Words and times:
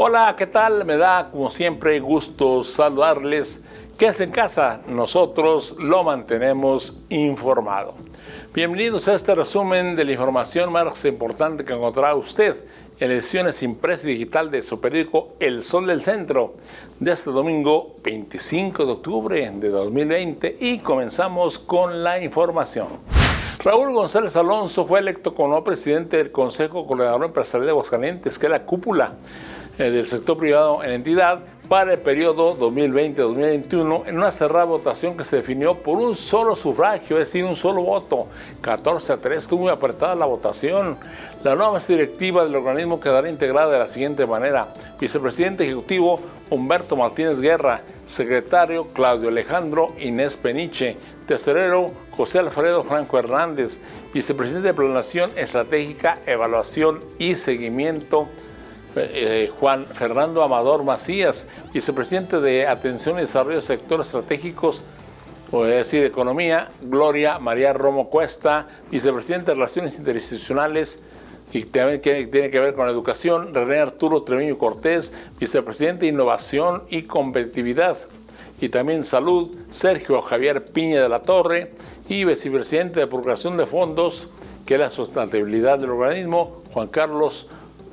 Hola, 0.00 0.36
¿qué 0.38 0.46
tal? 0.46 0.84
Me 0.84 0.96
da 0.96 1.28
como 1.28 1.50
siempre 1.50 1.98
gusto 1.98 2.62
saludarles. 2.62 3.64
¿Qué 3.98 4.06
es 4.06 4.20
en 4.20 4.30
casa? 4.30 4.80
Nosotros 4.86 5.74
lo 5.80 6.04
mantenemos 6.04 7.00
informado. 7.08 7.94
Bienvenidos 8.54 9.08
a 9.08 9.14
este 9.14 9.34
resumen 9.34 9.96
de 9.96 10.04
la 10.04 10.12
información 10.12 10.70
más 10.70 11.04
importante 11.04 11.64
que 11.64 11.72
encontrará 11.72 12.14
usted 12.14 12.54
en 13.00 13.10
ediciones 13.10 13.60
impresa 13.64 14.08
y 14.08 14.12
digital 14.12 14.52
de 14.52 14.62
su 14.62 14.80
periódico 14.80 15.30
El 15.40 15.64
Sol 15.64 15.88
del 15.88 16.00
Centro 16.04 16.54
de 17.00 17.10
este 17.10 17.32
domingo 17.32 17.96
25 18.04 18.86
de 18.86 18.92
octubre 18.92 19.50
de 19.52 19.68
2020 19.68 20.58
y 20.60 20.78
comenzamos 20.78 21.58
con 21.58 22.04
la 22.04 22.22
información. 22.22 22.86
Raúl 23.64 23.92
González 23.92 24.36
Alonso 24.36 24.86
fue 24.86 25.00
electo 25.00 25.34
como 25.34 25.64
presidente 25.64 26.18
del 26.18 26.30
Consejo 26.30 26.86
Coordinador 26.86 27.24
Empresarial 27.24 27.66
de 27.66 27.70
Aguascalientes, 27.72 28.38
que 28.38 28.46
es 28.46 28.50
la 28.52 28.64
cúpula 28.64 29.14
del 29.78 30.06
sector 30.06 30.36
privado 30.36 30.82
en 30.82 30.90
entidad 30.90 31.40
para 31.68 31.92
el 31.92 32.00
periodo 32.00 32.58
2020-2021 32.58 34.08
en 34.08 34.16
una 34.16 34.30
cerrada 34.32 34.64
votación 34.64 35.16
que 35.16 35.22
se 35.22 35.36
definió 35.36 35.74
por 35.74 35.98
un 35.98 36.16
solo 36.16 36.56
sufragio, 36.56 37.18
es 37.18 37.28
decir, 37.28 37.44
un 37.44 37.54
solo 37.54 37.82
voto. 37.82 38.26
14 38.60 39.12
a 39.12 39.16
3, 39.18 39.38
estuvo 39.38 39.62
muy 39.62 39.70
apretada 39.70 40.14
la 40.14 40.26
votación. 40.26 40.96
La 41.44 41.54
nueva 41.54 41.78
directiva 41.78 42.44
del 42.44 42.56
organismo 42.56 42.98
quedará 42.98 43.28
integrada 43.28 43.70
de 43.70 43.78
la 43.78 43.86
siguiente 43.86 44.26
manera. 44.26 44.68
Vicepresidente 44.98 45.64
Ejecutivo 45.64 46.20
Humberto 46.50 46.96
Martínez 46.96 47.38
Guerra, 47.38 47.82
secretario 48.06 48.88
Claudio 48.94 49.28
Alejandro 49.28 49.94
Inés 50.00 50.36
Peniche, 50.36 50.96
tesorero 51.28 51.92
José 52.10 52.38
Alfredo 52.38 52.82
Franco 52.82 53.18
Hernández, 53.18 53.80
vicepresidente 54.12 54.68
de 54.68 54.74
Planación 54.74 55.30
Estratégica, 55.36 56.18
Evaluación 56.26 57.00
y 57.18 57.36
Seguimiento 57.36 58.28
eh, 59.00 59.50
Juan 59.58 59.86
Fernando 59.86 60.42
Amador 60.42 60.84
Macías, 60.84 61.48
vicepresidente 61.72 62.40
de 62.40 62.66
Atención 62.66 63.16
y 63.16 63.20
Desarrollo 63.20 63.56
de 63.56 63.62
Sectores 63.62 64.08
Estratégicos, 64.08 64.82
o 65.50 65.64
decir, 65.64 66.04
Economía, 66.04 66.68
Gloria 66.82 67.38
María 67.38 67.72
Romo 67.72 68.10
Cuesta, 68.10 68.66
vicepresidente 68.90 69.52
de 69.52 69.54
Relaciones 69.54 69.98
Interinstitucionales, 69.98 71.02
y 71.52 71.64
también 71.64 72.02
tiene 72.02 72.50
que 72.50 72.60
ver 72.60 72.74
con 72.74 72.88
educación, 72.88 73.54
René 73.54 73.78
Arturo 73.78 74.22
Treviño 74.22 74.58
Cortés, 74.58 75.14
vicepresidente 75.38 76.04
de 76.04 76.12
Innovación 76.12 76.82
y 76.90 77.02
Competitividad, 77.02 77.96
y 78.60 78.68
también 78.68 79.04
Salud, 79.04 79.56
Sergio 79.70 80.20
Javier 80.20 80.64
Piña 80.64 81.02
de 81.02 81.08
la 81.08 81.20
Torre, 81.20 81.72
y 82.08 82.24
vicepresidente 82.24 83.00
de 83.00 83.06
Procuración 83.06 83.56
de 83.56 83.66
Fondos, 83.66 84.28
que 84.66 84.74
es 84.74 84.80
la 84.80 84.90
sustentabilidad 84.90 85.78
del 85.78 85.90
organismo, 85.90 86.62
Juan 86.74 86.88
Carlos 86.88 87.48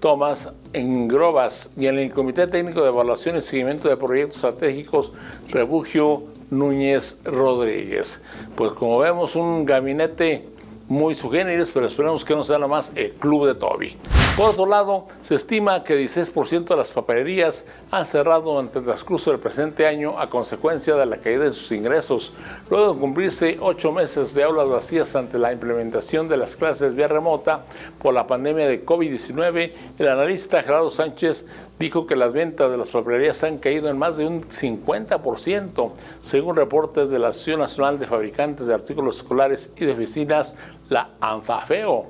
Tomás 0.00 0.52
Engrobas 0.72 1.74
y 1.76 1.86
en 1.86 1.98
el 1.98 2.12
Comité 2.12 2.46
Técnico 2.46 2.82
de 2.82 2.88
Evaluación 2.88 3.36
y 3.36 3.40
Seguimiento 3.40 3.88
de 3.88 3.96
Proyectos 3.96 4.36
Estratégicos, 4.36 5.12
Refugio 5.48 6.24
Núñez 6.50 7.22
Rodríguez. 7.24 8.22
Pues 8.54 8.72
como 8.72 8.98
vemos, 8.98 9.34
un 9.34 9.64
gabinete 9.64 10.48
muy 10.88 11.14
sugéniles, 11.14 11.70
pero 11.70 11.86
esperemos 11.86 12.24
que 12.24 12.34
no 12.34 12.42
sea 12.42 12.56
nada 12.56 12.68
más 12.68 12.92
el 12.96 13.12
club 13.12 13.46
de 13.46 13.54
Toby. 13.54 13.96
Por 14.38 14.50
otro 14.50 14.66
lado, 14.66 15.06
se 15.20 15.34
estima 15.34 15.82
que 15.82 16.00
16% 16.00 16.68
de 16.68 16.76
las 16.76 16.92
papelerías 16.92 17.66
han 17.90 18.06
cerrado 18.06 18.52
durante 18.52 18.78
el 18.78 18.84
transcurso 18.84 19.32
del 19.32 19.40
presente 19.40 19.84
año 19.84 20.20
a 20.20 20.30
consecuencia 20.30 20.94
de 20.94 21.06
la 21.06 21.16
caída 21.16 21.44
de 21.44 21.52
sus 21.52 21.72
ingresos. 21.72 22.32
Luego 22.70 22.94
de 22.94 23.00
cumplirse 23.00 23.58
ocho 23.60 23.90
meses 23.90 24.34
de 24.34 24.44
aulas 24.44 24.68
vacías 24.68 25.16
ante 25.16 25.38
la 25.38 25.52
implementación 25.52 26.28
de 26.28 26.36
las 26.36 26.54
clases 26.54 26.94
vía 26.94 27.08
remota 27.08 27.64
por 28.00 28.14
la 28.14 28.28
pandemia 28.28 28.68
de 28.68 28.86
COVID-19, 28.86 29.72
el 29.98 30.08
analista 30.08 30.62
Gerardo 30.62 30.90
Sánchez 30.90 31.44
dijo 31.78 32.06
que 32.06 32.16
las 32.16 32.32
ventas 32.32 32.70
de 32.70 32.76
las 32.76 32.90
papelerías 32.90 33.42
han 33.44 33.58
caído 33.58 33.88
en 33.88 33.98
más 33.98 34.16
de 34.16 34.26
un 34.26 34.42
50%, 34.42 35.92
según 36.20 36.56
reportes 36.56 37.10
de 37.10 37.18
la 37.18 37.28
Asociación 37.28 37.60
Nacional 37.60 37.98
de 37.98 38.06
Fabricantes 38.06 38.66
de 38.66 38.74
Artículos 38.74 39.18
Escolares 39.18 39.72
y 39.76 39.84
de 39.84 39.92
Oficinas, 39.92 40.56
la 40.88 41.10
ANFAFEO 41.20 42.06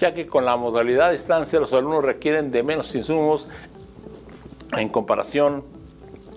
ya 0.00 0.14
que 0.14 0.26
con 0.26 0.44
la 0.44 0.56
modalidad 0.56 1.08
a 1.08 1.12
distancia 1.12 1.60
los 1.60 1.72
alumnos 1.72 2.04
requieren 2.04 2.50
de 2.50 2.62
menos 2.62 2.94
insumos 2.94 3.48
en 4.76 4.88
comparación 4.88 5.64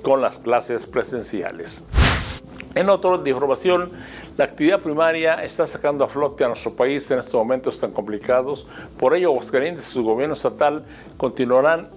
con 0.01 0.21
las 0.21 0.39
clases 0.39 0.85
presenciales. 0.85 1.85
En 2.75 2.89
otro 2.89 3.17
de 3.17 3.29
información, 3.29 3.91
la 4.35 4.45
actividad 4.45 4.79
primaria 4.79 5.43
está 5.43 5.65
sacando 5.65 6.03
a 6.03 6.09
flote 6.09 6.43
a 6.43 6.47
nuestro 6.47 6.73
país 6.73 7.09
en 7.11 7.19
estos 7.19 7.35
momentos 7.35 7.79
tan 7.79 7.91
complicados. 7.91 8.67
Por 8.97 9.15
ello, 9.15 9.29
Aguascalientes 9.29 9.87
y 9.87 9.91
su 9.91 10.03
gobierno 10.03 10.33
estatal 10.33 10.83
continuarán 11.17 11.89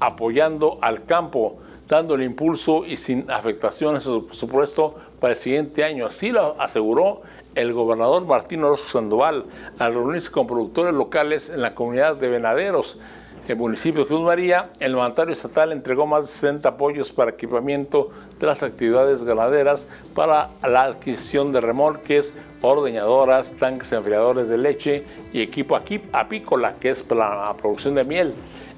apoyando 0.00 0.78
al 0.82 1.04
campo, 1.04 1.58
dándole 1.88 2.24
impulso 2.24 2.84
y 2.84 2.96
sin 2.96 3.30
afectaciones 3.30 4.02
a 4.02 4.10
su 4.10 4.26
presupuesto 4.26 4.94
para 5.20 5.32
el 5.32 5.38
siguiente 5.38 5.84
año. 5.84 6.06
Así 6.06 6.30
lo 6.30 6.60
aseguró 6.60 7.22
el 7.54 7.72
gobernador 7.72 8.24
Martín 8.24 8.64
Orozco 8.64 8.88
Sandoval 8.88 9.44
al 9.78 9.94
reunirse 9.94 10.30
con 10.30 10.46
productores 10.46 10.94
locales 10.94 11.50
en 11.50 11.62
la 11.62 11.74
comunidad 11.74 12.16
de 12.16 12.28
Venaderos, 12.28 12.98
el 13.46 13.56
municipio 13.56 14.02
de 14.02 14.06
Cruz 14.06 14.22
María, 14.22 14.70
el 14.80 14.96
mandatario 14.96 15.34
estatal 15.34 15.70
entregó 15.70 16.06
más 16.06 16.24
de 16.24 16.32
60 16.32 16.66
apoyos 16.66 17.12
para 17.12 17.32
equipamiento 17.32 18.08
de 18.40 18.46
las 18.46 18.62
actividades 18.62 19.22
ganaderas 19.22 19.86
para 20.14 20.48
la 20.62 20.84
adquisición 20.84 21.52
de 21.52 21.60
remolques, 21.60 22.34
ordeñadoras, 22.62 23.52
tanques 23.52 23.92
enfriadores 23.92 24.48
de 24.48 24.56
leche 24.56 25.04
y 25.34 25.42
equipo 25.42 25.76
apícola, 25.76 26.76
que 26.80 26.88
es 26.88 27.02
para 27.02 27.48
la 27.48 27.54
producción 27.54 27.94
de 27.96 28.04
miel, 28.04 28.34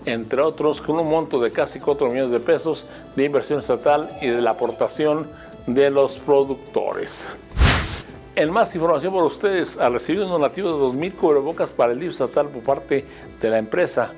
entre 0.06 0.40
otros, 0.40 0.80
con 0.80 0.98
un 0.98 1.08
monto 1.08 1.40
de 1.40 1.50
casi 1.50 1.80
4 1.80 2.08
millones 2.08 2.30
de 2.30 2.40
pesos 2.40 2.86
de 3.14 3.24
inversión 3.24 3.58
estatal 3.58 4.08
y 4.22 4.28
de 4.28 4.40
la 4.40 4.52
aportación 4.52 5.28
de 5.66 5.90
los 5.90 6.18
productores. 6.18 7.28
En 8.36 8.50
más 8.50 8.74
información 8.74 9.12
por 9.12 9.24
ustedes, 9.24 9.78
ha 9.78 9.88
recibido 9.88 10.24
un 10.24 10.30
donativo 10.30 10.68
de 10.68 10.98
2.000 10.98 11.14
cubrebocas 11.14 11.72
para 11.72 11.92
el 11.92 11.98
libro 11.98 12.12
estatal 12.12 12.48
por 12.48 12.62
parte 12.62 13.04
de 13.40 13.50
la 13.50 13.58
empresa 13.58 14.12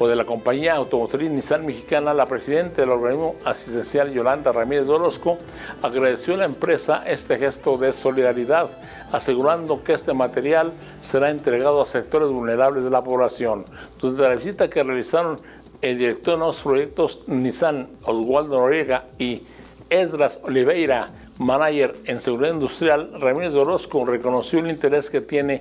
o 0.00 0.08
de 0.08 0.16
la 0.16 0.24
compañía 0.24 0.76
automotriz 0.76 1.28
Nissan 1.30 1.66
Mexicana, 1.66 2.14
la 2.14 2.24
presidenta 2.24 2.80
del 2.80 2.88
organismo 2.88 3.36
asistencial 3.44 4.10
Yolanda 4.10 4.50
Ramírez 4.50 4.88
Orozco 4.88 5.36
agradeció 5.82 6.32
a 6.32 6.38
la 6.38 6.46
empresa 6.46 7.02
este 7.06 7.36
gesto 7.38 7.76
de 7.76 7.92
solidaridad, 7.92 8.70
asegurando 9.12 9.84
que 9.84 9.92
este 9.92 10.14
material 10.14 10.72
será 11.02 11.28
entregado 11.28 11.82
a 11.82 11.86
sectores 11.86 12.30
vulnerables 12.30 12.82
de 12.82 12.88
la 12.88 13.04
población. 13.04 13.66
Durante 14.00 14.22
la 14.22 14.34
visita 14.36 14.70
que 14.70 14.82
realizaron 14.82 15.38
el 15.82 15.98
director 15.98 16.38
de 16.38 16.46
los 16.46 16.62
proyectos 16.62 17.24
Nissan, 17.26 17.88
Oswaldo 18.04 18.58
Noriega 18.58 19.04
y 19.18 19.42
Esdras 19.90 20.40
Oliveira, 20.44 21.08
manager 21.36 21.94
en 22.06 22.20
seguridad 22.20 22.54
industrial, 22.54 23.20
Ramírez 23.20 23.54
Orozco 23.54 24.06
reconoció 24.06 24.60
el 24.60 24.70
interés 24.70 25.10
que 25.10 25.20
tiene 25.20 25.60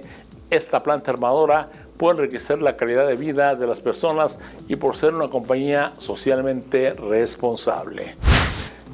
esta 0.50 0.81
planta 0.81 1.11
armadora 1.11 1.69
por 2.00 2.16
enriquecer 2.16 2.62
la 2.62 2.78
calidad 2.78 3.06
de 3.06 3.18
vida 3.18 3.56
de 3.56 3.68
las 3.68 3.82
personas 3.82 4.40
y 4.70 4.78
por 4.78 4.96
ser 4.96 5.14
una 5.14 5.30
compañía 5.30 5.92
socialmente 5.98 6.94
responsable. 6.94 8.16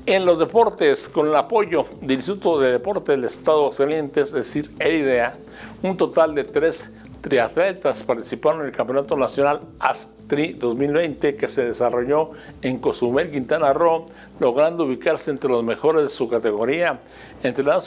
En 0.08 0.26
los 0.26 0.40
deportes, 0.40 1.08
con 1.08 1.28
el 1.28 1.36
apoyo 1.36 1.86
del 2.02 2.18
Instituto 2.18 2.60
de 2.60 2.72
Deporte 2.72 3.12
del 3.12 3.26
Estado 3.26 3.68
Excelente, 3.68 4.22
es 4.22 4.32
decir, 4.32 4.72
EIDEA, 4.80 5.34
un 5.84 5.96
total 5.96 6.34
de 6.34 6.46
tres 6.46 6.96
triatletas 7.22 8.04
participaron 8.04 8.62
en 8.62 8.68
el 8.68 8.72
Campeonato 8.72 9.16
Nacional 9.18 9.62
ASTRI 9.80 10.54
2020 10.54 11.36
que 11.36 11.48
se 11.48 11.66
desarrolló 11.66 12.32
en 12.64 12.80
Cozumel, 12.80 13.32
Quintana 13.32 13.72
Roo, 13.74 14.08
logrando 14.40 14.86
ubicarse 14.86 15.30
entre 15.30 15.50
los 15.50 15.64
mejores 15.64 16.04
de 16.04 16.10
su 16.10 16.28
categoría. 16.28 17.00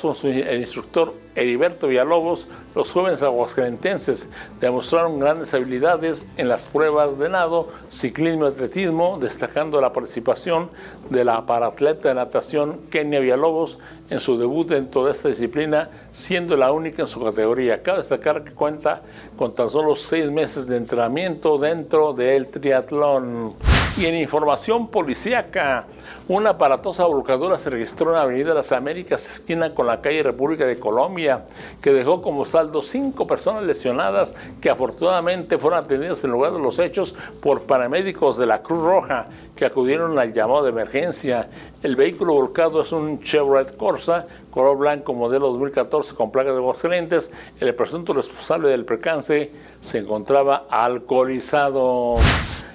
Por 0.00 0.14
su, 0.14 0.28
el 0.28 0.60
instructor 0.60 1.14
Heriberto 1.38 1.86
Villalobos, 1.86 2.48
los 2.74 2.90
jóvenes 2.90 3.22
aguascalentenses 3.22 4.30
demostraron 4.60 5.20
grandes 5.20 5.54
habilidades 5.54 6.26
en 6.36 6.48
las 6.48 6.66
pruebas 6.66 7.18
de 7.18 7.28
nado, 7.28 7.68
ciclismo 7.90 8.46
y 8.46 8.48
atletismo, 8.48 9.18
destacando 9.20 9.80
la 9.80 9.92
participación 9.92 10.70
de 11.10 11.24
la 11.24 11.46
paratleta 11.46 12.08
de 12.08 12.14
natación 12.16 12.80
Kenia 12.90 13.20
Villalobos 13.20 13.78
en 14.10 14.18
su 14.20 14.36
debut 14.36 14.72
en 14.72 14.90
toda 14.90 15.12
esta 15.12 15.28
disciplina, 15.28 15.90
siendo 16.12 16.56
la 16.56 16.72
única 16.72 17.02
en 17.02 17.08
su 17.08 17.22
categoría. 17.22 17.82
Cabe 17.82 17.98
destacar 17.98 18.42
que 18.42 18.52
cuenta 18.52 19.02
con 19.36 19.54
tan 19.54 19.70
solo 19.70 19.94
seis 19.94 20.30
meses 20.30 20.66
de 20.66 20.76
entrenamiento 20.76 21.56
dentro 21.56 22.12
del 22.14 22.48
triatlón. 22.48 23.77
Y 23.98 24.06
en 24.06 24.14
información 24.14 24.86
policíaca, 24.86 25.86
una 26.28 26.50
aparatosa 26.50 27.04
volcadura 27.06 27.58
se 27.58 27.68
registró 27.68 28.10
en 28.10 28.14
la 28.14 28.22
Avenida 28.22 28.54
Las 28.54 28.70
Américas, 28.70 29.28
esquina 29.28 29.74
con 29.74 29.88
la 29.88 30.00
calle 30.00 30.22
República 30.22 30.66
de 30.66 30.78
Colombia, 30.78 31.46
que 31.82 31.92
dejó 31.92 32.22
como 32.22 32.44
saldo 32.44 32.80
cinco 32.80 33.26
personas 33.26 33.64
lesionadas 33.64 34.36
que 34.60 34.70
afortunadamente 34.70 35.58
fueron 35.58 35.80
atendidas 35.80 36.22
en 36.22 36.30
lugar 36.30 36.52
de 36.52 36.60
los 36.60 36.78
hechos 36.78 37.16
por 37.42 37.62
paramédicos 37.62 38.38
de 38.38 38.46
la 38.46 38.62
Cruz 38.62 38.84
Roja 38.84 39.26
que 39.56 39.66
acudieron 39.66 40.16
al 40.16 40.32
llamado 40.32 40.62
de 40.62 40.70
emergencia. 40.70 41.48
El 41.82 41.96
vehículo 41.96 42.34
volcado 42.34 42.82
es 42.82 42.92
un 42.92 43.18
Chevrolet 43.20 43.76
Corsa, 43.76 44.26
color 44.52 44.78
blanco, 44.78 45.12
modelo 45.12 45.48
2014 45.48 46.14
con 46.14 46.30
placas 46.30 46.54
de 46.54 46.64
excelentes. 46.64 47.32
El 47.58 47.74
presunto 47.74 48.12
responsable 48.12 48.68
del 48.68 48.84
percance 48.84 49.50
se 49.80 49.98
encontraba 49.98 50.66
alcoholizado. 50.70 52.18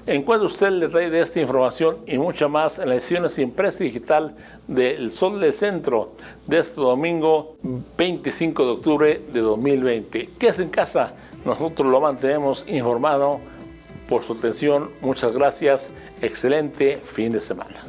Encuentre 0.06 0.46
usted 0.46 0.68
el 0.68 0.80
detalle 0.82 1.10
de 1.10 1.22
esta 1.22 1.40
información 1.40 1.98
y 2.06 2.18
mucha 2.18 2.50
más 2.50 2.78
en 2.78 2.90
las 2.90 2.98
ediciones 2.98 3.40
impresa 3.40 3.86
digital 3.86 4.36
de 4.68 4.96
El 4.96 5.14
Sol 5.14 5.40
del 5.40 5.54
Centro 5.54 6.12
de 6.46 6.60
este 6.60 6.82
domingo 6.82 7.56
25 7.98 8.66
de 8.66 8.72
octubre 8.72 9.22
de 9.32 9.40
2020. 9.40 10.30
es 10.42 10.60
en 10.60 10.70
casa, 10.70 11.14
nosotros 11.46 11.90
lo 11.90 12.02
mantenemos 12.02 12.66
informado 12.68 13.40
por 14.10 14.24
su 14.24 14.34
atención. 14.34 14.92
Muchas 15.02 15.34
gracias. 15.36 15.92
Excelente 16.22 16.98
fin 16.98 17.32
de 17.32 17.40
semana. 17.40 17.84